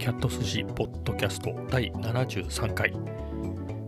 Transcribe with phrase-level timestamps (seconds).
[0.00, 2.90] キャット寿司ポッドキャスト第73回。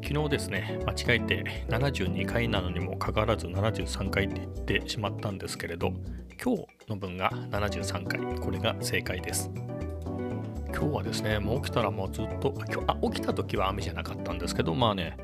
[0.07, 5.91] 昨日ですね間違えて72回なのにもかかわらず73回って言ってしまったんですけれど
[6.45, 8.21] 今日の分が73回。
[8.39, 9.51] これが正解です。
[10.69, 15.17] 今日はですねもう起きたらもうずっと今日あ起きた時は雨じゃなかったんですけどまあね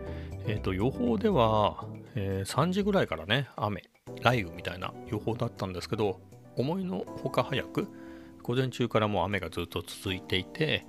[0.47, 1.85] えっ、ー、と予報では、
[2.15, 3.83] えー、3時ぐらいからね雨
[4.23, 6.19] 雷雨みたいな予報だったんですけど
[6.57, 7.89] 思いのほか早く
[8.49, 10.87] 午前中からもう雨がずっと続いていて、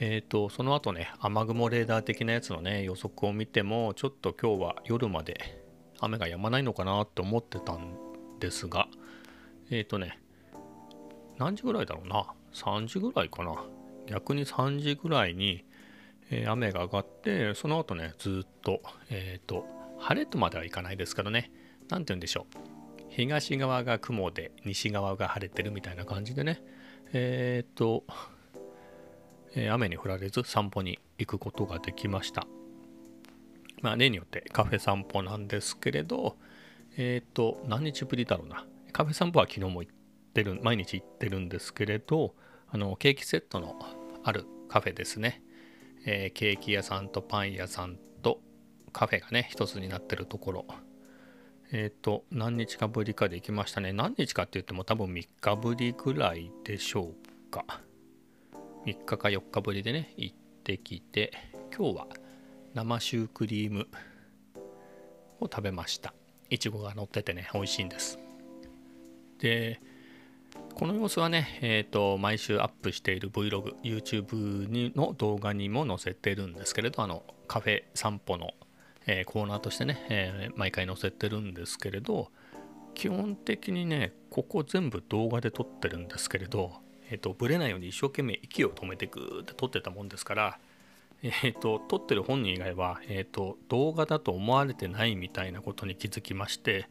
[0.00, 5.58] えーと、その後ね雨雲レーダー的なやつのね予測を見てもちょっと今日は夜まで
[6.00, 7.98] 雨が止まないのかなって思ってたん
[8.40, 8.88] ですが
[9.70, 10.18] えっ、ー、とね
[11.36, 13.62] 何時ぐらいだろうな？3時ぐらいかな？
[14.06, 15.66] 逆に3時ぐらいに、
[16.30, 19.66] えー、雨が上がってその後ねずっとえっ、ー、と
[19.98, 21.50] 晴れとまではいかないですけどね。
[21.90, 22.76] 何て言うんでしょう。
[23.10, 26.62] 東側が雲で西側が晴れてるみたいな感じでね。
[27.12, 28.04] えっ、と、
[29.54, 32.46] えー、雨に降られず散歩に行くことができました。
[33.82, 36.36] まあ例によってカフェ散歩なんですけれど
[36.96, 38.66] えっ、と何日ぶりだろうな。
[38.92, 39.92] カフェ散歩は昨日も行っ
[40.32, 42.34] てる毎日行ってるんですけれど
[42.68, 43.76] あのケーキセットの
[44.24, 45.42] あるカフェですね、
[46.06, 48.40] えー、ケーキ屋さんとパン屋さんと
[48.92, 50.66] カフェがね一つになってるところ
[51.72, 53.92] えっ、ー、と、何日かぶりかできましたね。
[53.92, 57.64] 何日かって言っても多分3日ぶりぐらいでしょうか。
[58.84, 61.32] 3日か4日ぶりでね、行ってきて、
[61.76, 62.06] 今日は
[62.74, 63.88] 生シュークリーム
[65.40, 66.14] を食べました。
[66.50, 68.18] いちごが乗っててね、美味しいんです。
[69.38, 69.80] で、
[70.74, 78.52] この様子はね、えっ、ー、と、毎週アップしている Vlog、YouTube にの動画にも載せてるんですけれど、あの、カフェ散歩の
[79.06, 82.30] えー、コーナーとしてね、えー、毎回載せてるんですけれど
[82.94, 86.72] 基本的にねここ全部動画で撮ってるんですけれど、
[87.10, 90.58] えーと、ブレないように一生懸命息を止めてグーって撮ってたもんですから
[91.22, 96.88] えーと、撮ってる本人以外は、えーと、動画だと思われてないみたいなことに気づきまして、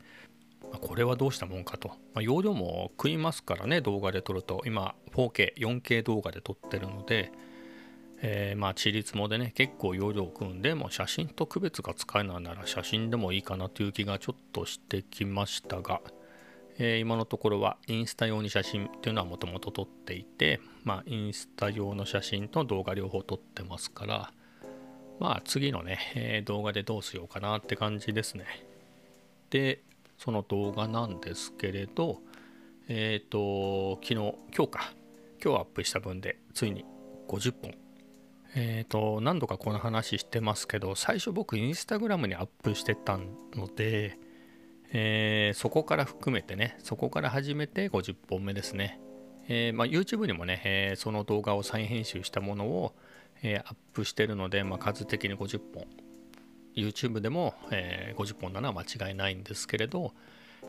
[0.72, 4.64] ま、これはどうしたもんかと、まあ、容量も食いますからね動画で撮ると。
[4.66, 7.32] 今 4K4K 動画で撮ってるので、
[8.22, 16.02] えー、まあ、地立もでね、結構容量を組んで、も写真と区別がつかないなら写真でもいいかなという気がちょっとしてきましたが、
[16.78, 24.32] えー、今のところはインスタ用に写真っていうのはもともと撮っていて、まあ、インスタ用の写真と動画両方撮ってますから、
[25.20, 28.46] まあ、次のね、えー、動画でどうしようかなって感じですね。
[29.50, 29.82] で、
[30.18, 32.20] その動画なんですけれど、
[32.88, 34.16] えっ、と、昨日、
[34.56, 34.94] 今日か、
[35.44, 36.86] 今日アップした分で、ついに
[37.28, 37.85] 50本
[38.58, 44.18] えっ、ー、と、何度かこの話してますけど、最初僕インスタグラムにアップしてたので、
[44.94, 49.02] えー、そこから含めてね、そこから始めて50本目ですね。
[49.50, 52.96] えー、まあ、YouTube にもね、えー、その動画を再編集したものを、
[53.44, 55.86] えアップしてるので、まあ、数的に50本。
[56.74, 60.14] YouTube でも、え50本なのは間違いないんですけれど、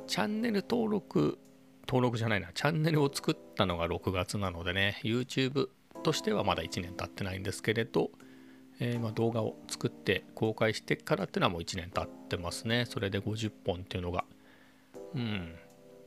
[0.08, 1.38] チャンネル登録、
[1.86, 5.68] 登録じゃないな、チャンネルを作ったのが6月なのでね、YouTube
[6.02, 8.10] としてはまだ1年経ってないんですけれど、
[8.78, 12.84] えー、ま動画を作って公開してからっていうのはもう1年経ってますね。
[12.86, 14.24] それで50本っていうのが。
[15.14, 15.54] うん。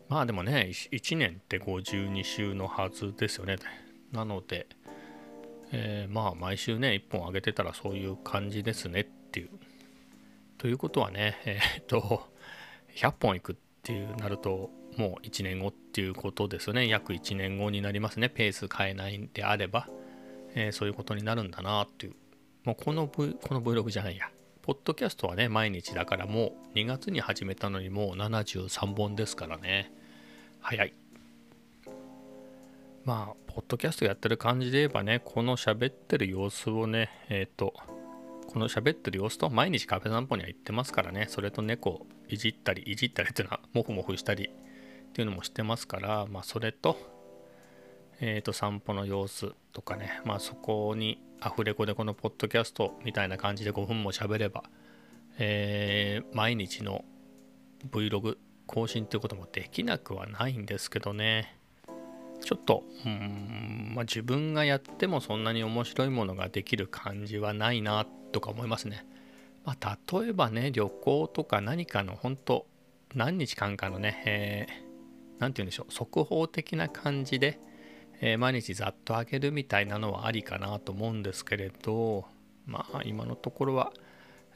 [0.07, 3.57] まあでもね、1年って52週のはずですよね。
[4.11, 4.67] なので、
[5.71, 9.49] えー、まあ毎週ね、1本上げてたらそういう感じですねっていう。
[10.57, 12.27] ということはね、えー、っと、
[12.95, 16.89] 100本いくっていうなると、もう1年後っていうことですよね。
[16.89, 18.27] 約1年後になりますね。
[18.27, 19.87] ペース変えないんであれば、
[20.55, 22.15] えー、そういうことになるんだなっていう。
[22.65, 24.29] もうこの、v、この Vlog じゃないや。
[24.61, 29.89] ポッドキャストはね、毎日だからもう2月に始めたのにもう73本ですからね。
[30.59, 30.93] 早い。
[33.05, 37.73] まあ、ポッドキャストやってる感じで言えばね、この喋ってる様子をね、えっ、ー、と、
[38.47, 44.49] この喋ってる様子と毎日カフェ散歩には行ってますからね、それと猫いじったり、いじったりっていうのは、モフモフしたり
[45.09, 46.97] っていうのもしてますから、まあ、それと、
[48.21, 54.63] えっ、ー、と、散歩の様子とかね、まあ、そこにアフレコでこのポッドキャストみたいな感じで5分も喋れば、
[55.37, 57.05] えー、毎日の
[57.91, 61.57] Vlog 更新っていうこともできなくはないんですけどね。
[62.41, 69.05] ちょっと、うん、まあ、自分がやってもそんなに面白いものができる感じはないなとか思いますね。
[69.65, 72.65] まあ、例えばね、旅行とか何かの本当
[73.15, 74.88] 何日間かのね、えー
[75.39, 77.59] 何て言うんでしょう速報的な感じで、
[78.21, 82.25] えー、毎日ざっと上げるみたいなのはありかなと思うんですけれど
[82.65, 83.91] まあ今のところは、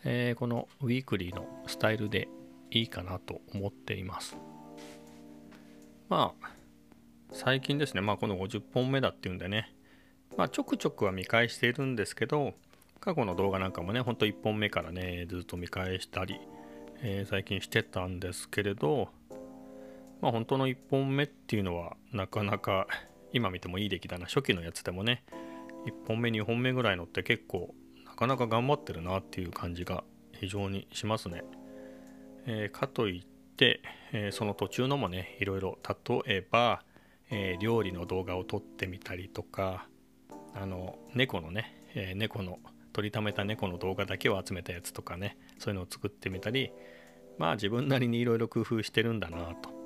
[0.04, 2.28] えー、このウィークリーのスタイルで
[2.72, 4.36] いいかなと思っています。
[6.10, 6.50] まあ
[7.32, 9.74] 最近ですねまあこの50本目だっていうんでね
[10.38, 12.54] まあ、ちょくちょくは見返しているんですけど
[13.00, 16.40] 過去の動画なんかもねほんと1本目からねずっと見返したり、
[17.02, 19.10] えー、最近してたんですけれど
[20.24, 22.88] まあ本当の1本目っていうのはなかなか
[23.34, 25.26] 今見てもいい出来だな初期のやつでもね
[25.86, 27.76] 1本目2本目ぐらいのって結構
[28.06, 31.44] なかなか頑張ってるなっていう感じが非常にしますね。
[32.46, 33.26] えー、かといっ
[33.58, 33.82] て、
[34.14, 35.78] えー、その途中のもねいろいろ
[36.08, 36.84] 例えば、
[37.30, 39.90] えー、料理の動画を撮ってみたりとか
[40.54, 42.60] あの猫のね、え猫の
[42.94, 46.72] 取りためた猫の動画だけを集めたやつとかねそういうのを作ってみたり
[47.38, 49.83] まあ自分なりにいろいろ工夫してるんだなと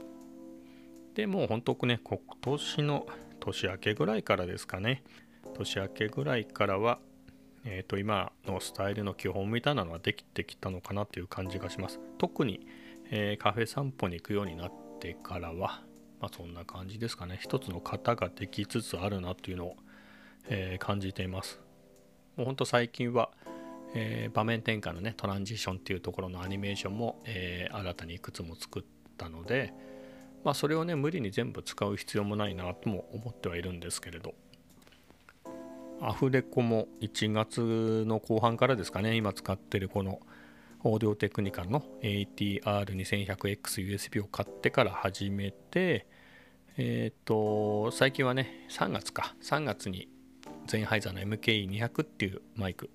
[1.17, 3.07] でもう本当ね今年の
[3.39, 5.03] 年明けぐらいからですかね。
[5.55, 6.99] 年明けぐらいからは
[7.65, 11.99] えー、と今のスタイルの基本みたいなのはできてきたのかなという感じがします。
[12.19, 12.65] 特に、
[13.09, 15.81] えー、カフェ散歩に行くようになってからは、
[16.21, 17.37] まあ、そんな感じですかね。
[17.41, 19.75] 一つの型ができつつあるなというのを、
[20.47, 21.59] えー、感じています。
[22.37, 23.31] もうほんと最近は、
[23.95, 28.83] え場面転換のねトランジションっていうところのアニメーションも、え新たにいくつも作っ
[29.17, 29.73] たので
[30.47, 34.33] まあそれをね無理に全部使う必要もないなとも思ってはいるんですけれど。
[35.99, 40.21] アフレコも1月の後半からですかね、今使ってるこの
[40.85, 46.07] オーディオテクニカの ATR2100XUSB を買ってから始めて、
[46.77, 50.07] えっ、ー、と、最近はね、3月か、3月に
[50.67, 52.89] ゼンハイザーの MKE200 っていうマイク、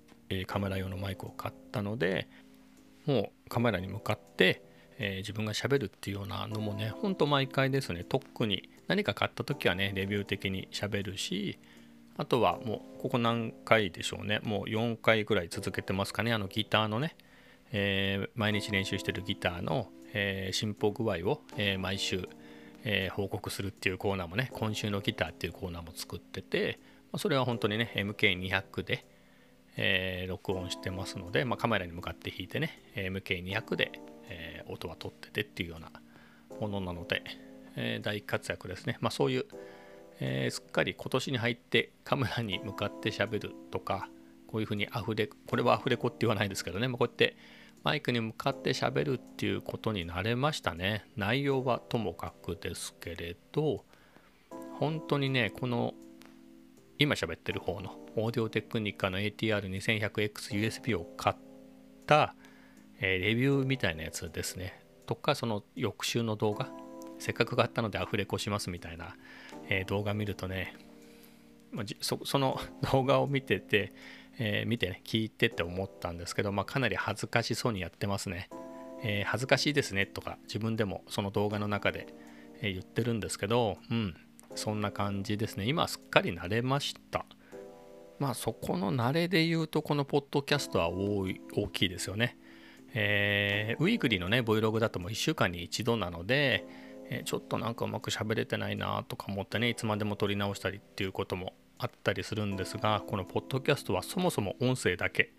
[0.47, 2.27] カメラ用のマイクを買ったので、
[3.05, 11.57] もうカメラに向かって、えー、自分がしゃべるっていうようなのもね、ほんと毎回ですね、特に何か買った時はね、レビュー的にしゃべるし、
[12.17, 17.15] あとはもうここ何回でしょうねもう4回ぐらい続けてますかねあのギターのね、
[17.71, 22.27] えー、毎日練習してるギターの、えー、進歩具合を、え、毎週、
[22.85, 26.79] え報告するっていうコーナーもね今週のギターっていうコーナーも作ってて、
[27.11, 29.05] ま、それは本当にね MK200 で、
[29.77, 33.93] え録音してますので、まあ、カメラに向かって弾いてね MK200 で、
[34.33, 35.91] え音は取っててっていうような
[36.59, 37.23] ものなので、
[37.75, 38.97] え大活躍ですね。
[39.01, 39.45] まあそういう
[40.19, 44.09] えー、すっかり今年に入ってカメラに向かってしゃべるとか
[44.47, 47.35] こういうふうにアフレこれはアフレコって言わないですけどね、まあ、こうやって
[47.83, 51.05] マイクに向かってしゃべるっていうことになれましたね。
[51.17, 53.83] 内容はともかくですけれど
[54.75, 55.93] 本当にねこの
[56.97, 61.35] 今喋ってる方のオーディオテクニカの ATR2100XUSB を買っ
[62.05, 62.35] た、
[63.03, 64.79] え、レビューみたいなやつですね。
[65.05, 66.69] とかその翌週の動画。
[67.19, 69.15] せっかく買ったのでアフレコしますみたいな
[69.69, 70.75] え、動画見るとね、
[71.71, 72.59] まあ、そその
[72.91, 73.93] 動画を見てて、
[74.37, 78.49] えー、見てね聞いてって思ったんですけど、まあ、かなり恥ずかしそうにやってますね、
[79.03, 82.07] えー、恥ずかしいですねとか自分でもその動画の中で、
[82.61, 84.15] え言ってるんですけどうん
[84.55, 85.65] そんな感じですね。
[85.65, 87.25] 今すっかり慣れました。
[88.19, 92.37] まあそこの慣れで言うとこのポッドキャストは大大きいですよね。
[92.93, 96.65] えー、ウィークリーのね Vlog だともう1週間に1度なので、
[97.09, 105.33] えちょっとなんかうまく喋れてないなとか思ってねいつまでも撮り直したりっていうこともあったりするんですがこのポッドキャストはそもそも音声だけ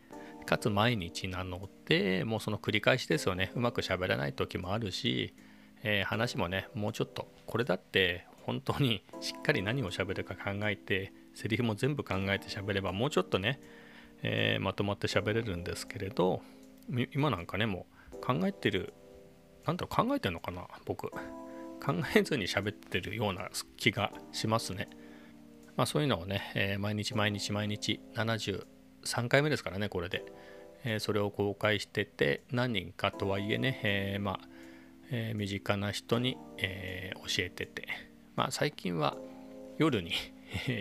[0.45, 3.51] かつ毎日なのでもうその繰り返しですよね。
[3.55, 5.35] うまく喋れない時もあるし、
[5.83, 13.59] えー、話もねもうちょっとこれだって本当にしっかり何を喋るか考えてセリフも全部考えて喋ればもうちょっとね、
[14.23, 16.43] え、まとまって喋れるんですけれど
[17.13, 18.95] 今なんかねもう考えてる
[19.67, 21.11] なんだろう考えてんのかな僕。
[21.85, 24.89] 考えずに喋ってるような気がしますね。
[25.77, 30.25] まあ、そういうのをね、えー、毎日毎日毎日73回目ですからねこれで、
[30.85, 34.49] えー、それを公開してて何人かとはいえね、えー、まあ、
[35.11, 37.87] え身近な人に、え教えてて、
[38.37, 39.17] まあ、最近は
[39.77, 40.13] 夜に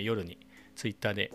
[0.04, 0.38] 夜に
[0.76, 1.32] ツイッターで、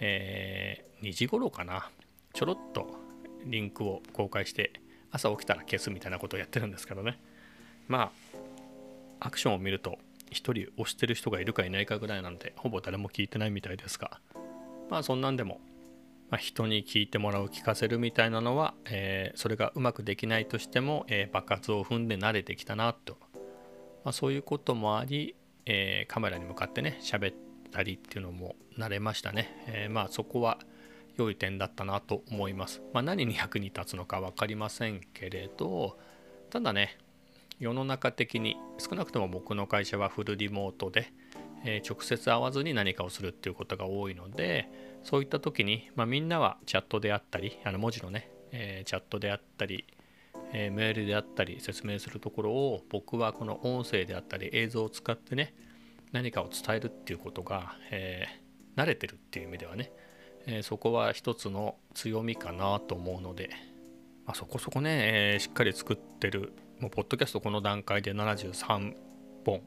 [0.00, 1.90] え2時頃かな
[2.32, 2.98] ちょろっと
[3.46, 4.72] リンクを公開して
[5.10, 7.18] 朝起きたら消すみたいなことをやってるんですけどね。
[7.88, 8.36] まあ
[9.20, 9.98] アクションを見ると
[10.30, 14.20] 1人押してる人がいるかいないかぐらいなんでほぼ誰も聞いてないみたいですが。
[14.90, 15.60] まあそんなんでも、
[16.30, 23.16] まあ、人に聞いてもらう聞かせるみたいなのは、えー、それがうまくできないとしても、えー、爆発を踏んで慣れてきたなと、
[24.04, 25.34] まあ、そういうこともあり、
[25.64, 27.36] えー、カメラに向かってね喋っ
[27.72, 30.58] たりっていうのも慣れましたね、えまあそこは
[31.16, 35.98] 良い点だったなと思います、まあ、何に役に立つのか分かりませんけれど
[36.50, 36.98] ただね
[37.58, 41.12] 世の中的に少なくとも僕の会社はフルリモートで、
[41.64, 44.68] えー、直接会わずに何かをするっていうことが多いので
[45.02, 49.86] そういった時に、まあ、みんなはチャットであったりあの文字のね、えー、チャットであったり、
[50.52, 55.54] えー、メールであったり説明するところを僕はこの音声であったり映像を使ってね
[56.12, 58.26] 何かを伝えるっていうことが、え
[58.76, 59.90] 慣れてるっていう意味ではね、
[60.46, 63.50] えー、そこは一つの強みかなと思うので、
[64.24, 68.94] まあ、そこそこね、えー、しっかり作ってるもうポッドキャストこの段階で73
[69.44, 69.62] 本、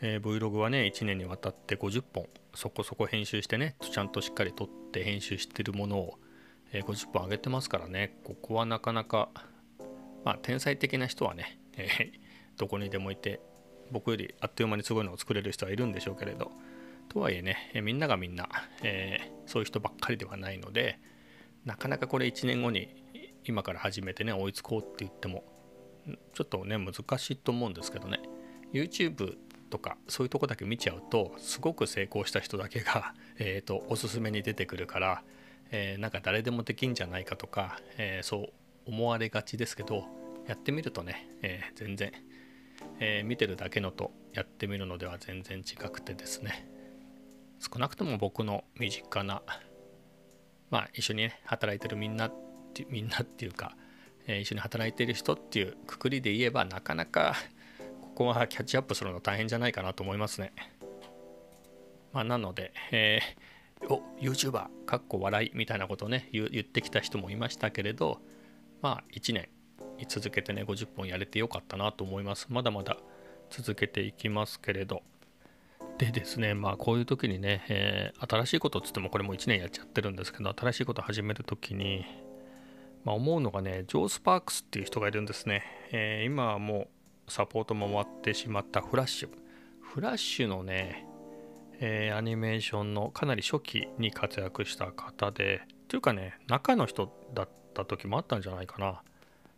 [0.00, 6.18] えー、Vlog はね1年にわたって50本そこそこ編集してねちゃんとしっかり撮って編集してるものを、
[6.72, 8.16] えー、50本上げてますからね。
[8.24, 9.28] ここはなかなか
[10.24, 13.40] まあ天才的な人はね、えー、どこにでもいて
[13.90, 16.50] 僕よりあっという間にすごいのを作れる人はいるんでしょうけれど
[17.12, 18.48] とはいえね、みんながみんな、
[18.82, 20.98] えー、そういう人ばっかりではないので
[21.66, 23.04] なかなかこれ1年後に
[23.44, 25.44] 今から始めてね追いつこうって言っても
[26.32, 28.20] ちょっとね難しいと思うんですけどね。
[28.72, 29.36] YouTube
[29.68, 35.22] とかそういうとこだけ見ちゃうとすごく成功した人だけが、えーと、おすすめに出てくるから、
[35.70, 38.46] えー、なんか誰でもできんじゃないかとか、えー、そう
[38.86, 40.06] 思われがちですけど
[40.46, 42.12] やってみるとね、えー、全然、
[43.00, 46.66] え見てるだけのとやってみるのでは全然違くてですね。
[47.62, 49.42] 少なくとも僕の身近な
[50.70, 52.32] まあ一緒にね働いてるみんな
[52.88, 53.76] みんなっていうか、
[54.26, 57.36] え一緒に働いてる人っていうくくりで言えばなかなか
[58.00, 60.52] ここはキャッチアップするの大変じゃないかなと思いますね。
[62.12, 68.20] まあ、なので、えー、お YouTuber かっこ笑いみたいなことをね言ってきた人もいましたけれど
[68.80, 69.48] まあ1年
[70.08, 72.96] 続けてね50本やれてよかったなと思いますまだまだ
[73.50, 75.02] 続けていきますけれど
[76.02, 82.04] でですねまあこういう時にね、えー、新しいことっつってもこれもう1年やっちゃってるんですけど新しいこと始める時に、
[83.04, 86.88] まあ、思うのがねジョー・スパークスっていう人がいるんですね、えー、今はも
[87.28, 89.28] うサポートも終わってしまったフラッシュ。
[89.80, 91.06] フラッシュのね、
[91.78, 99.02] えー、アニメーションのかなり初期に活躍した方でというかね中の人だった時もあったんじゃないかな、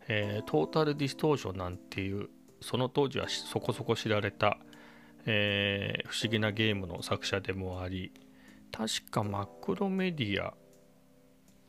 [0.09, 2.29] えー、 Total Distortion なんていう
[2.61, 4.59] その当時はそこそこ知られた、
[5.27, 8.13] えー、不思議なゲームの作者でもあり
[8.71, 10.55] 確か Macromedia。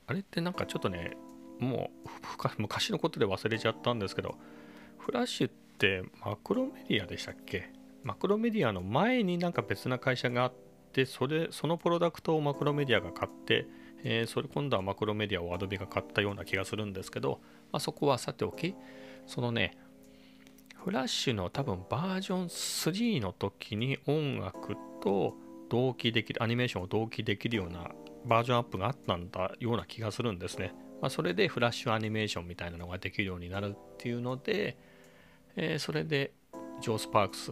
[0.08, 1.18] あれってなんかちょっとね
[1.60, 2.10] もう
[2.58, 4.36] 昔のことで忘れちゃったんですけど
[4.98, 7.72] フラッシュって Macromedia でしたっけ？
[8.04, 10.54] Macromedia の前になんか別な会社があっ
[10.92, 13.68] てそれそのプロダクトを Macromedia が買って、
[14.04, 17.40] えー、それ今度はマクロメディアをアドビが買ったような気がするんですけど、
[17.72, 18.76] まあ、そこはさておき
[19.26, 19.78] そのね
[20.86, 25.34] フラッシュの多分バージョン3の時に音楽と
[25.68, 27.90] 同期できるアニメーションを同期できるような
[28.24, 30.76] バージョンアップがあったんだような気がするんですね。
[31.02, 34.78] まあ、それでフラッシュアニメーションみたいなのができるようになるっていうので、
[35.56, 36.34] えー、それで
[36.82, 37.50] ジョー・スパークス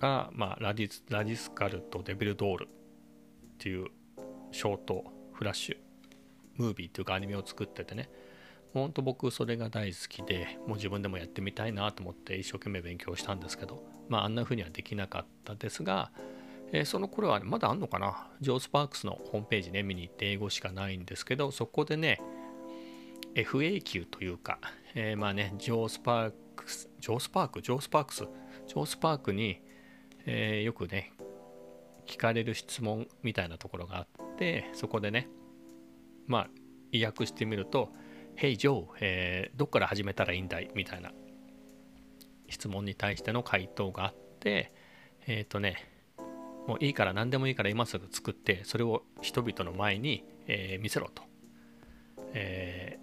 [0.00, 2.68] が、まあ、ラディスラディスカルとデビルドールっ
[3.58, 3.86] ていう
[4.50, 5.04] ショート
[5.34, 5.76] フラッシュ
[6.56, 8.10] ムービーっていうかアニメを作っててね
[8.72, 16.12] ほんと僕それが大好きでもう自分でもやってみたいなと思って一生懸命勉強したんですけどまああんな風にはできなかったですが、
[16.72, 18.28] えー、その頃は、まだあんのかな？
[18.40, 22.20] ジョー・スパークスのホームページね見に行って英語しかないんですけどそこでね
[23.34, 24.58] FAQ というか、
[24.94, 27.62] えー、まあねジョー・スパークスジョースパーク？
[27.62, 28.18] ジョースパークス？
[28.68, 29.60] ジョースパークに、
[30.26, 31.12] えー、よくね
[32.06, 35.28] 聞かれる質問みたいなところがあってそこでね
[36.26, 36.48] まあ
[36.92, 37.92] 意訳してみると
[38.40, 41.12] 「Hey Joe、えー、どっから始めたらいいんだい?」みたいな。
[42.48, 44.72] 質問に対しての回答があって
[45.26, 45.76] えっ、ー、とね
[46.66, 51.22] もういいから何でもいいから今すぐ作ってそれを人々の前に、えー、見せろと、
[52.32, 52.98] え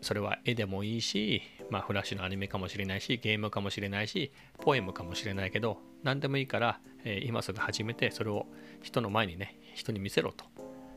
[0.00, 8.46] ー、それは絵でもいいし、まあ、フラッシュのアニメかもしれないしゲームかもしれないしポエムかもしれないけど何でもいいから、えー、今すぐ始めてそれを
[8.82, 10.46] 人の前にね人に見せろと。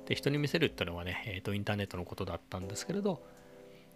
[0.05, 3.25] で人に見せるっていうのはね、えーと、インターネットのことだったんですけれど、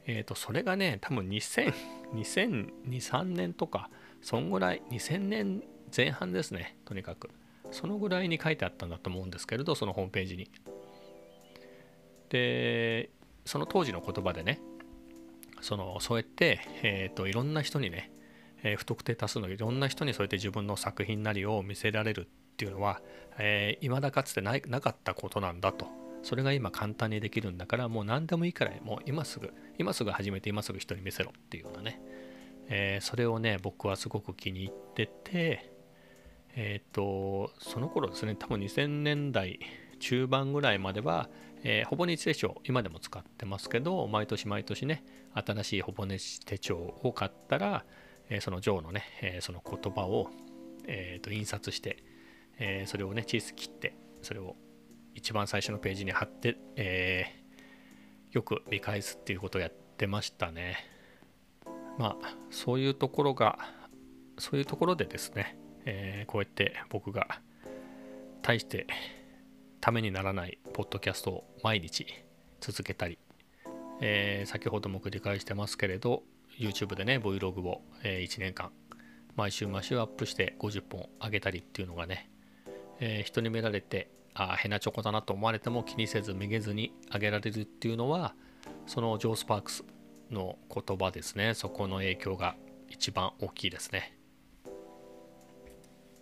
[0.07, 1.73] えーと、それがね多分2000
[2.13, 3.89] 2003年とか
[4.21, 5.63] そんぐらい2000年
[5.95, 7.29] 前半ですねとにかく。
[7.69, 10.49] そのぐらいに書いてあったんだと思うんですけれどそのホームページに。
[12.29, 13.09] で
[13.45, 14.59] その当時の言葉でね
[15.61, 18.11] そのそうやって、えーと、いろんな人にね、
[18.63, 23.01] えー、不特定多数のいろんな人にそうやって自分の作品なりを見せられるっていうのは、
[23.37, 26.06] えー、未だかつてないなかったことなんだと。
[26.27, 32.01] それが今簡単にできるんだからもう何でもいいからもう今すぐ今すぐ始めて今すぐ人に見せろっていうようなね、
[32.67, 35.71] えー、それをね僕はすごく気に入ってて
[36.53, 39.59] えっ、ー、とその頃ですね多分2000年代
[39.99, 41.29] 中盤ぐらいまでは
[41.63, 45.03] えー、ほぼ日手帳、今でも使ってますけど、毎年毎年ね、
[45.33, 47.83] 新しいほぼ日手帳を買ったら、
[48.29, 50.29] えー、そのジョーのね、えー、その言葉を、
[50.85, 52.03] えー、と印刷して、
[52.59, 54.55] えそれをね、チーズ切って、それを
[55.17, 57.25] 一番最初のページに貼って、え
[58.31, 60.77] よく見返すっていうことをやってましたね。
[61.97, 63.57] まあ、そういうところが、
[64.37, 67.41] そういうところでですね、えこうやって僕が
[68.43, 68.85] 大して
[69.81, 72.05] ためにならないポッドキャストを毎日
[72.59, 73.17] 続けたり、
[74.01, 76.23] えー、先ほども繰り返してますけれど
[76.59, 78.71] YouTube でね Vlog を、えー、1年間
[79.35, 82.29] 毎週毎週アップして50本上げたりっていうのがね、
[82.99, 88.35] えー、人に見られてあ変なチョコだなと思われても気にせずめげずに上げられるっていうのは
[88.85, 89.83] そのジョー・スパークス
[90.29, 91.53] の言葉ですね。
[91.53, 92.55] そこの影響が
[92.89, 94.17] 一番大きいですね。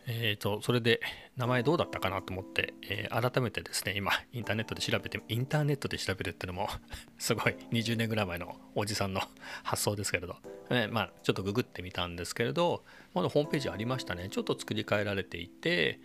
[0.08, 1.00] えっ、ー、とそれで
[1.36, 6.70] 名前どうだったかなと思って、えー、改めてですね今インターネットで調べてインターネットで調べるっていうのも
[7.18, 9.22] すごい20年ぐらい前のおじさんの
[9.64, 10.38] 発想ですけれど、
[10.70, 14.30] えー、まあちょっとググってみたんですけれどまだホームページありましたね。
[14.30, 16.00] ちょっと作り変えられていて、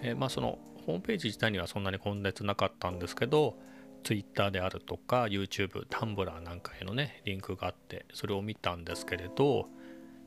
[0.00, 3.56] えまあそのホームページ自体にはそんなにコンテンツなかったんですけど
[4.02, 9.68] Twitter であるとか YouTube、Tumblr なんかへのねリンクがあってそれを見たんですけれど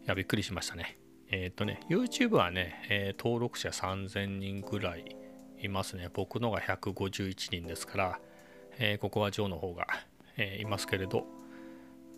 [0.06, 0.98] いやびっくりしましたね。
[1.30, 5.16] えっ、ー、とね YouTube はね、えー、登録者3000人ぐらい
[5.62, 6.10] いますね。
[6.14, 8.20] 僕のが151人ですから、
[8.78, 9.88] えー、ここはジョーの方が、
[10.38, 11.26] えいますけれど。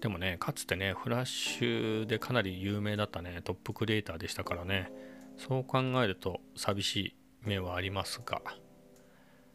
[0.01, 4.91] でもねかつてねフラッシュでかなり有名だったねトップクリエイターでしたからね。
[5.37, 7.16] そう考えると寂しい。
[7.43, 8.41] 面はありますが。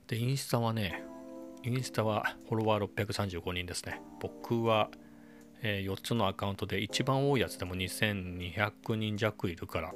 [0.06, 1.04] でインスタはね
[1.64, 4.00] インスタはフォロワー635人ですね。
[4.20, 4.90] 僕は、
[5.62, 9.94] えー、4つのアカウントで一番多いやつでも2200人弱いるから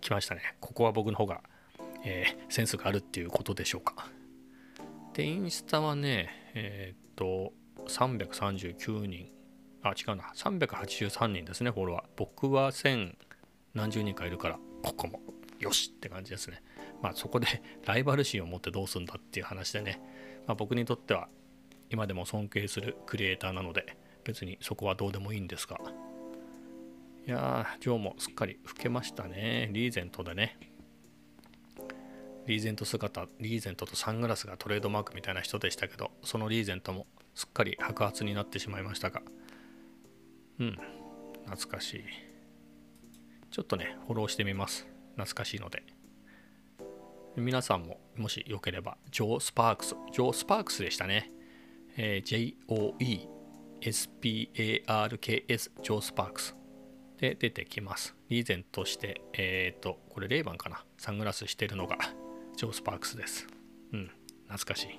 [0.00, 0.56] 来ましたね。
[0.60, 1.42] ここは僕の方が、
[2.04, 4.08] えー、センスがあるっていうことでしょうか。
[5.14, 7.52] でインスタはねえー、っと
[7.86, 9.30] 339人。
[9.82, 10.32] あ違うな。
[10.34, 12.04] 383人ですねフォロワー。
[12.16, 13.14] 僕は1000
[13.74, 15.20] 何十人かいるからここも。
[15.60, 16.62] よしって感じですね。
[17.02, 17.46] まあそこで
[17.86, 20.00] ライバル心を持ってどうするんだっていう話でね、
[20.46, 21.28] まあ、僕にとっては
[21.90, 25.78] 今でも尊敬するクリエイターなので別にそこはどうでもいいんですが。
[27.26, 29.68] いやージョーもすっかり老けましたね。
[29.72, 30.58] リーゼントでね。
[32.46, 39.22] リーゼント姿リーゼントとサングラスがトレードマークみたいな人でしたけどそのリーゼントもすっかり白髪になってしまいましたが。
[40.58, 40.78] うん
[41.46, 42.04] 懐かしい。
[43.50, 44.89] ちょっとねフォローしてみます。
[45.16, 45.82] 懐かしいので。
[47.36, 51.30] 皆さんももしよければジョー・スパークスジョー・スパークスでしたね、
[51.96, 52.56] えー、
[53.80, 56.56] JOE-SPARKS ジョー・スパークス
[57.18, 58.16] で出てきます。
[58.28, 60.84] リーゼントしてえっ、ー、とこれレイバンかな？
[60.98, 61.98] サングラスしてるのが
[62.56, 63.46] ジョー・スパークスです。
[63.92, 64.10] うん
[64.48, 64.98] 懐かしい。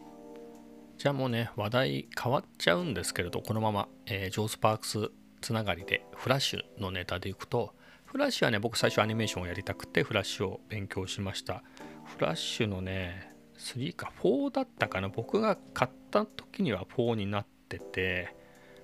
[0.98, 7.76] じゃあもうね話題変わっちゃうんですけれどこのまま、えー、ジョー・スパークスつながりでフラッシュのネタでいくと
[8.12, 11.64] フラッシュはね、僕最初アニメーションをやりたくて、フラッシュを勉強しました。
[12.04, 15.08] フラッシュのね、3か4だったかな。
[15.08, 18.36] 僕が買った時には4になってて、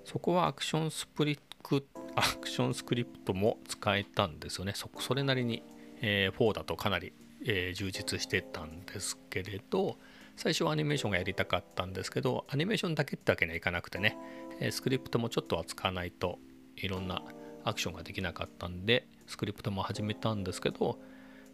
[0.06, 1.86] そこはアクションスプリク
[2.16, 4.72] アクションスクリプトも使えたんですよね。
[4.74, 5.62] そそれなりに、
[6.00, 7.12] えー、4だとかなり、
[7.44, 9.98] えー、充実してたんですけれど、
[10.38, 14.18] 最初はアニメーションがやりたかったんですけど、アニメーションだけってわけにはいかなくてね、
[14.62, 16.40] え、スクリプトもちょっとは使わないと
[16.78, 17.22] いろんな
[17.68, 21.00] アクションができなかったんで、スクリプトも始めたんですけど、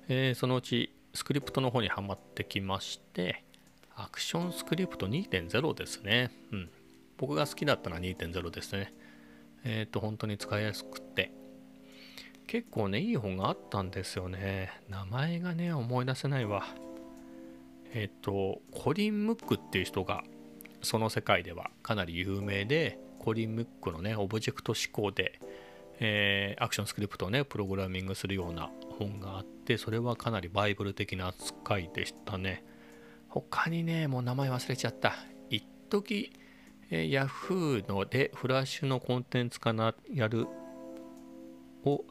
[0.07, 3.43] えー、そのうちスクリプトの方にはまってきまして、
[3.95, 6.31] アクションスクリプト2.0ですね。
[6.51, 6.69] うん。
[7.17, 8.93] 僕が好きだったのは2.0ですね。
[9.63, 11.31] えっ、ー、と、本当に使いやすくて。
[12.47, 14.71] 結構ね、いい本があったんですよね。
[14.89, 16.65] 名前がね、思い出せないわ。
[17.93, 20.23] えっ、ー、と、コリン・ムックっていう人が、
[20.81, 25.39] その世界ではかなり有名で、コリン・ムックのね、オブジェクト思考で、
[25.99, 32.63] えー、アクションスクリプトをねプログラミングするような本があってそれはかなりバイブル的な扱いでしたね。
[33.29, 35.13] 他にねもう名前忘れちゃった。
[35.49, 36.31] 一時
[36.89, 40.47] えー、Yahoo のでフラッシュのコンテンツかなやる
[41.85, 42.03] を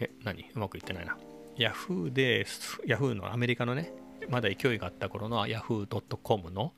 [0.00, 0.50] え何？
[0.54, 1.16] うまくいってないな。
[1.56, 2.44] Yahoo で
[2.86, 3.92] Yahoo のアメリカのね
[4.28, 6.72] まだ勢いがあった頃の Yahoo.com の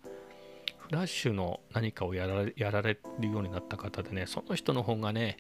[0.79, 5.39] フラッシュの何かをやられやられるようになった方でねその人の本がね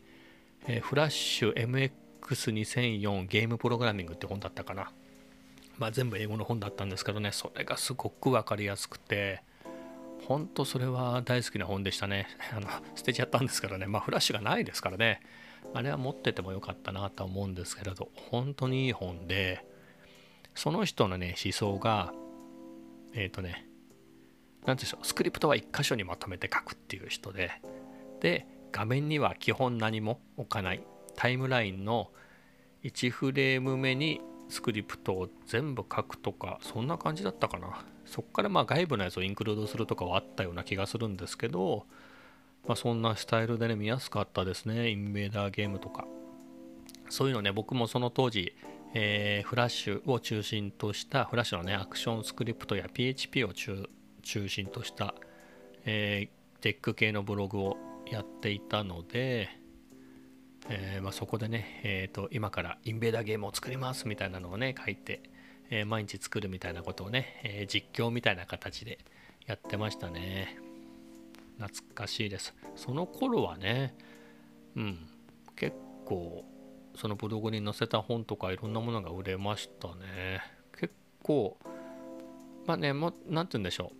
[0.68, 1.54] えー、フラッシュ
[2.20, 4.90] MX2004 ゲームプログラミングって本だったかな。
[5.78, 9.42] まあ、全部英語の本だったんですけどね、それがすごく分かりやすくて、
[10.26, 12.26] 本当それは大好きな本でしたね。
[12.52, 15.20] あの捨てちゃったんですからね、まあフラッシュがないですからね、
[15.74, 19.64] あれは持っててもよかったなと思うんですけれど、本当にいい本で、
[20.54, 22.12] その人のね、思想が、
[23.12, 23.68] えっ、ー、とね、
[24.64, 27.52] 何でしょう、スクリプトは1箇所にまとめて書くっていう人で、
[28.20, 30.82] で、画面には基本何も置かない。
[31.16, 32.10] タイムラインの
[32.84, 37.84] 1フレーム目にスクリプトを全部書くとかそんな感じだったかな。
[38.04, 41.86] そっからまあ外部のやつをインクルードするとかはあったような気がするんですけど
[42.66, 44.90] まあそんなスタイルでね見やすかったですね。
[44.90, 46.06] インベーダーゲームとか。
[47.08, 48.52] そういうのね僕もその当時
[48.98, 55.14] えー、フラッシュを中心としたフラッシュのねアクションスクリプトや PHP を中心とした、
[55.84, 57.76] えー、テック系のブログを
[58.10, 59.48] やっていたので、
[60.68, 65.22] えー、まあ、そこでね、えーと、今からインベーダーゲームを作りますみたいなのをね書いて、
[65.70, 68.98] え毎日作るみたいなことをね、え実況みたいな形で
[69.46, 70.58] やってましたね。
[71.58, 72.54] 懐かしいです。
[72.74, 73.96] その頃はね
[74.76, 75.08] うん
[75.56, 76.44] 結構
[76.94, 80.42] そのブログに載せた本とかいろんなものが売れましたね。
[80.78, 81.56] 結構
[82.66, 83.92] まあねもう何て言うんでしょ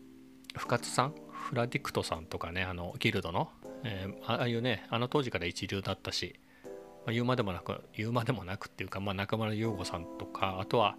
[0.55, 0.59] う。
[0.59, 1.15] 深津さん？
[1.31, 3.51] フラディクトさんとかねあのギルドの、
[3.89, 6.71] えー、ああいうねあの当時から一流だったし、ま
[7.09, 10.97] あ、言うまでもなく言うまでもなくっていうか、まあ、中村優吾さんとかあとは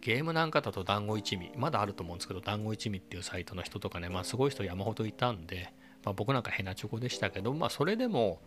[0.00, 5.72] ゲームなんかだと団子一味まだあると思うんですけど団子一味っていうサイトの人とかねまあすごい人山ほどいたんで、
[6.04, 8.40] まあ、僕なんかヘナチョコでしたけどまあそれでも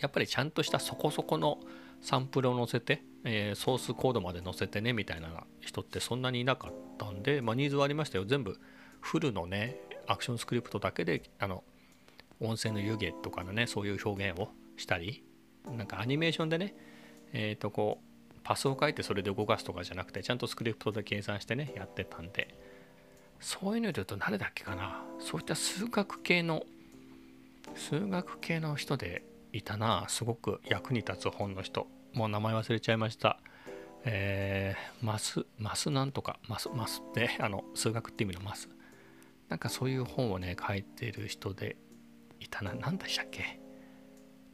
[0.00, 1.58] やっぱりちゃんとしたそこそこの
[2.00, 5.28] サンプルを載せて、えー、ソースコードまで載せてねみたいな
[5.60, 8.24] 人ってそんなにいなかったんで、まあ、ニーズはありましたよ。
[8.24, 8.56] 全部
[9.00, 11.64] フルのねアクションスクリプトだけであの
[12.40, 15.24] 音声の湯気とかのねそういう表現をしたり
[15.76, 16.74] なんかアニメーションでね
[17.32, 22.54] えっ、ー、とこうパスを書いてそれで動かすとかじゃなくてちゃんとスクリプトで計算してねやってたんで
[23.40, 25.04] そういうので言うと誰だっけかな。
[25.20, 26.64] そういった数学系の
[27.74, 29.22] 数学系の人で
[29.52, 30.06] いたな。
[30.08, 31.86] すごく役に立つ本の人。
[32.14, 33.38] もう名前忘れちゃいました。
[34.04, 38.68] えー、マスマスなんとかマスマスってあの数学って意味のマス。
[39.48, 41.76] なんかそういう本をね書いてる人で
[42.40, 43.60] いたな何でしたっけ？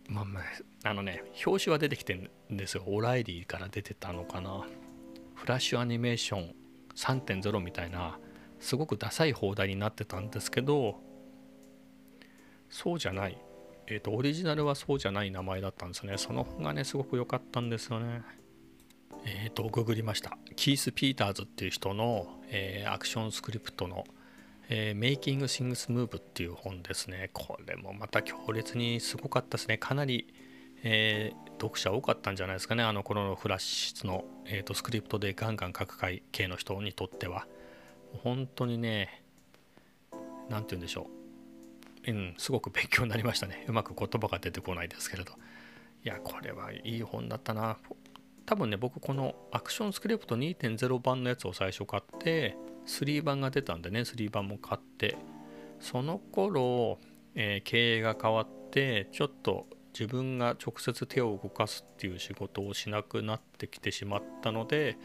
[0.09, 0.45] まあまあ、
[0.89, 2.85] あのね、表紙は出てきてるんですよ。
[2.87, 4.67] オライリーから出てたのかな。
[5.35, 6.55] フラッシュアニメーション
[6.95, 8.19] 3.0みたいな、
[8.61, 11.01] すごくダサい放題になってたんですけど、
[12.69, 13.39] そうじゃない。
[13.87, 16.19] えっ、ー、と、オリジナルはそうじゃない名前だったんですね。
[16.19, 18.23] その本がね、すごく良かったんですよね。
[19.25, 20.37] えっ、ー、と、ググりました。
[20.57, 24.05] キース・ピーターズっていう人の、えー、アクションスクリプトの
[24.69, 27.31] えー、Making Things Move っていう本ですね。
[27.33, 29.79] これもまた強烈にすごかったですね。
[29.79, 30.33] かなり、
[30.83, 32.83] えー、読者多かったんじゃないですかね。
[32.83, 37.47] あの頃のフラッシュの、えーと、スクリプトでガンガン書く会系の人にとっては。
[38.23, 39.23] 本当にね、
[40.49, 41.09] 何て言うんでしょ
[42.07, 42.11] う。
[42.11, 43.65] うん、すごく勉強になりましたね。
[43.69, 45.33] うまく言葉が出てこないですけれど。
[46.05, 47.79] いや、これはいい本だったな。
[48.47, 55.17] 多分ね、僕このアクションスクリプト2.0版のやつを最初買って、3版が出たんでね3版も買って。
[55.81, 56.99] その頃、
[57.35, 64.97] えー、経営が変わってちょっと自分が直接手を動かすっていう仕事をしなくなってきてしまったので、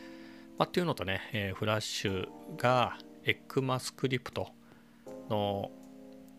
[0.58, 4.50] まあ、っていうのとね、えー、フラッシュがエックマスクリプト
[5.30, 5.70] の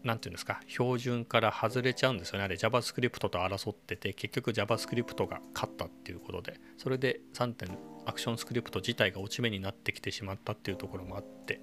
[0.03, 2.45] 何て言うんですか標準から外れちゃうんですよね。
[2.45, 7.69] あれ JavaScript と争ってて結局 JavaScript が勝ったっていうことでそれで3点
[8.07, 11.61] アクションスクリプト自体が落ち目になってきてしまったっていうところもあって。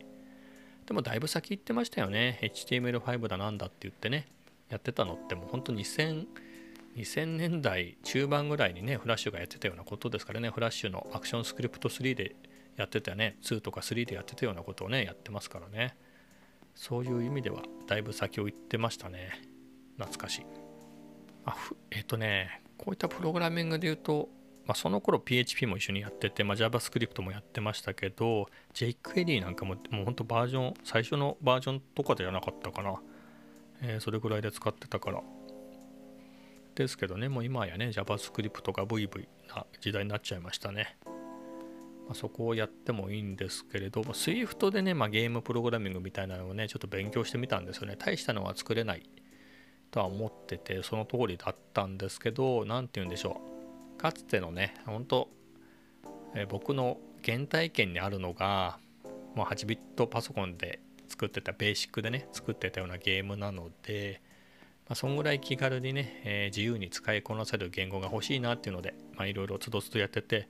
[0.86, 2.39] でもだいぶ先行ってましたよね。
[2.41, 4.28] HTML5 だなんだって言ってね
[4.69, 6.26] やってたのってもう本当2000
[6.95, 10.50] 2000年代中盤ぐらいにねフラッシュがやってたようなことですからね。
[10.50, 12.36] フラッシュのアクションスクリプト3で
[12.78, 13.38] やってたよね。
[13.43, 15.97] 2とか3でやってたようなことをねやってますからね。
[16.78, 19.42] そういう意味ではだいぶ先を行ってましたね。
[19.98, 20.46] 懐かしい。
[21.44, 21.56] あ
[21.92, 24.30] えっ、ー、とねこういったプログラミングで言うと
[24.68, 32.96] まあ、その頃 PHP も一緒にやってて、まあ、JavaScript もやってましたけど jQuery なんかももうほんとバージョン最初のバージョンとかではなかったかな、
[33.82, 35.22] えー、それぐらいで使ってたから。
[36.76, 40.98] ですけどねもう今やね JavaScript とか VV な時代になっちゃいましたね、
[42.08, 47.96] まあ、そこをやってもいいんですけれど Swift でね、まあ、ゲームプログラミングみたいなのをねちょっと勉強してみたんですよね。
[47.98, 49.04] 大したのは作れない
[49.91, 53.41] とは思っててその通りだったんですけど何て言うんでしょ
[53.96, 53.98] う。
[53.98, 55.28] かつてのね本当、
[56.36, 58.80] え、僕の原体験にあるのが
[59.36, 64.22] もう8ビットパソコンで作ってたベーシックでね作ってたようなゲームなので、
[64.88, 68.93] まあ、そんぐらい気軽にね、えー、自由に使いこなせる言語が欲しいなっていうので
[69.26, 70.48] いろいろつどつどやってて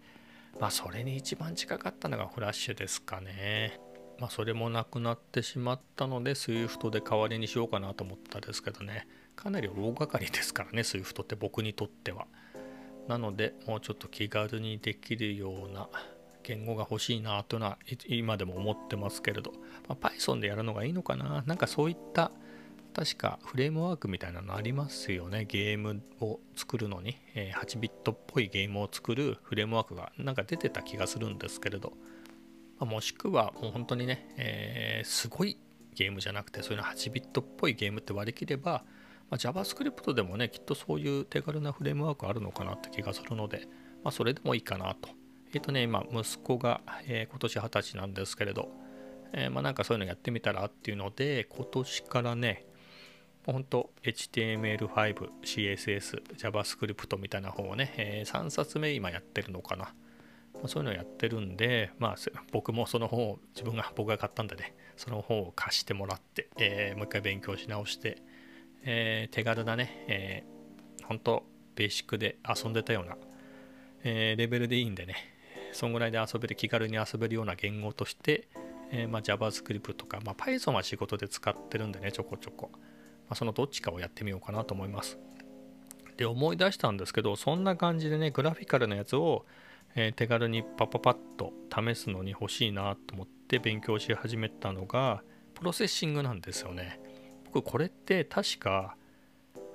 [0.60, 3.80] まあそれに一番近かったのがフラッシュですかね。
[4.20, 12.26] まあそれもなくなってしまったので SWIFT で代わりにしようかなと思ったんですけどねかなり大掛かりですからね SWIFT って僕にとっては。
[13.08, 15.88] なのでもうちょっと気軽にできるような
[16.44, 19.52] 言語が欲しいなというのは今でも思ってますけれど、
[19.88, 22.32] まあ、Python でやるのがいいのかななんかそういった
[22.98, 25.46] 確かフレームワークみたいなのありますよね。
[25.46, 31.94] ゲームを作るのに、え8ビットっぽいゲームを作るフレームワークがなんか出てた気がするんですけれど、
[32.80, 35.60] まあ、もしくはもう本当にね、えー、すごい
[35.94, 38.84] ゲームじゃなくてそういうの8ビットっぽいゲームって割り切れば
[39.30, 43.68] まあ、JavaScript でもね、きっとそういう手軽なフレームワークあるのかなって気がするので、
[44.04, 45.10] まあ、それでもいいかなと。
[45.54, 48.70] えっ、とね、今、息子が、えー、今年20歳なんですけれど、
[49.34, 52.66] え、まあなんかそういうのやってみたらっていうので、今年からね、
[53.54, 59.94] 本当 HTML5、CSS、JavaScript みたいな方をね、えー、3冊目今やってるのかな。
[60.66, 62.16] そういうのをやってるんで、まあ、
[62.52, 68.18] 僕もその本を自分が僕が買ったんでね、その本を貸してもらって、えー、もう一回勉強し直して、
[68.84, 71.44] えー、手軽なね、えー、本当
[71.76, 73.18] ベーシックで遊んでたような、
[74.04, 75.16] えー、レベルでいいんでね、
[75.74, 78.48] そんぐらいで遊べる、気軽に遊べるような言語として、
[78.92, 82.72] えーまあ、JavaScript とか、まあ、Python は仕事で使ってるんでね、ちょこちょこ。
[83.28, 85.20] まあ、そのどっちかをやってみようかなと思います。
[86.18, 89.46] で、思い出したんですけど、そんな感じでね、グラフィカルなやつを、
[89.96, 97.00] えー、手軽にパパパッと試すのに欲しいなと思って勉強し始めたのが、プロセッシングなんですよね。
[97.46, 98.96] 僕、これって確か、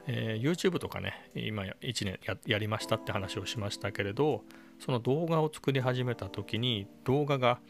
[0.06, 4.42] えー、YouTube とかね、今1年ややりましたって話をしましたけれど、
[4.80, 7.60] その動画を作り始めた時に動画が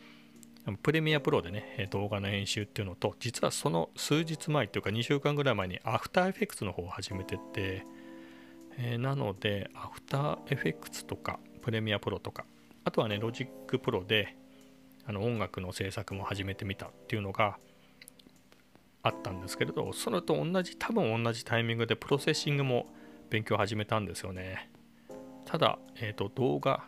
[0.82, 7.84] プレミアプロでね、動画の編集っていうのと、実はその数日前っていうか2週間ぐらい前にアフターエフェクツの方を始めてて、
[8.78, 12.44] えー、なので、 After Effects とか、 Premiere Pro とか、
[12.84, 14.36] あとはね、 Logic Pro で
[15.04, 17.58] あの音楽の制作も始めてみたっていうのが
[19.02, 22.86] あったんですけれど、それと同じ、多分同じタイミングで Processing も
[23.30, 24.70] 勉強始めたんですよね。
[25.44, 26.84] ただ、えっ、ー、と、動画、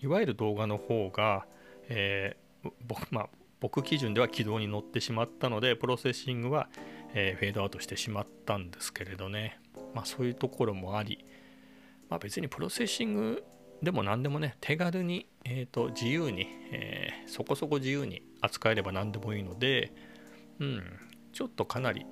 [0.00, 1.46] いわゆる動画の方が、
[1.90, 2.47] えー
[2.86, 3.28] 僕,、まあ、
[3.60, 6.68] 僕基準では軌道に乗ってしまったので Processing は、
[7.14, 9.60] えー、フェードアウトしてしまったんですけれどね、
[9.94, 11.24] まあ、そういうところもあり、
[12.08, 13.44] まあ、別にプロセッシング
[13.82, 19.92] でも何でもね手軽に、えーと、自由に、えー、そこそこ自由に扱えれば何でもいいので、
[20.58, 20.82] うん、
[21.32, 22.04] ちょっとかなり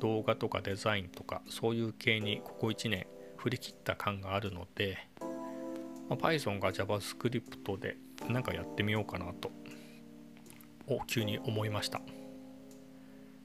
[0.00, 4.98] 動画とかデザインとかそういう系にここ1年振り切った感があるので、
[6.08, 7.96] まあ、Python が JavaScript で
[8.28, 9.50] なんかやってみようかなと
[10.86, 12.00] を急に思いました。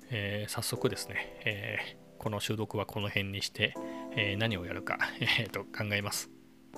[0.09, 3.73] えー、早速ですね、えー、この収録はこの辺にして、
[4.15, 6.29] えー、何をやるか、えー、と考えます。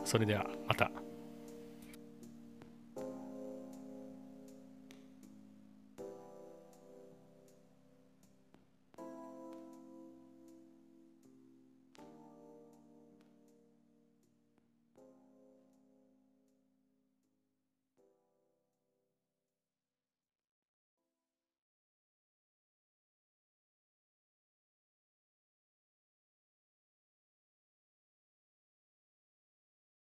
[0.06, 0.92] それではまた。